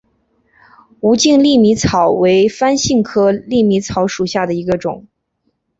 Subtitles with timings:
[1.01, 5.05] 无茎粟米草为番杏科粟米草属下的一个种。